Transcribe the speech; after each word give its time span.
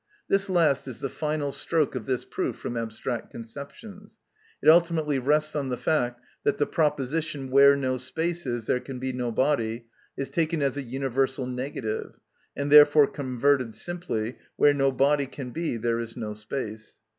This 0.27 0.49
last 0.49 0.87
is 0.87 0.99
the 0.99 1.09
final 1.09 1.51
stroke 1.51 1.93
of 1.93 2.07
this 2.07 2.25
proof 2.25 2.55
from 2.55 2.75
abstract 2.75 3.29
conceptions. 3.29 4.17
It 4.59 4.67
ultimately 4.67 5.19
rests 5.19 5.55
on 5.55 5.69
the 5.69 5.77
fact 5.77 6.19
that 6.43 6.57
the 6.57 6.65
proposition, 6.65 7.51
"Where 7.51 7.75
no 7.75 7.97
space 7.97 8.47
is, 8.47 8.65
there 8.65 8.79
can 8.79 8.97
be 8.97 9.13
no 9.13 9.31
body" 9.31 9.85
is 10.17 10.31
taken 10.31 10.63
as 10.63 10.75
a 10.75 10.81
universal 10.81 11.45
negative, 11.45 12.19
and 12.57 12.71
therefore 12.71 13.05
converted 13.05 13.75
simply, 13.75 14.39
"Where 14.55 14.73
no 14.73 14.91
body 14.91 15.27
can 15.27 15.51
be 15.51 15.77
there 15.77 15.99
is 15.99 16.17
no 16.17 16.33
space." 16.33 16.99